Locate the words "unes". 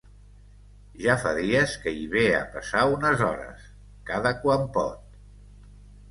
2.93-3.21